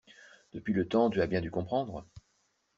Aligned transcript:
Depuis 0.53 0.73
le 0.73 0.87
temps, 0.87 1.11
tu 1.11 1.21
as 1.21 1.27
bien 1.27 1.41
dû 1.41 1.51
comprendre. 1.51 2.07